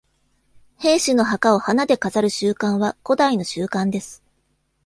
[0.79, 4.23] 兵士の墓を花で飾る習慣は古代の習慣です。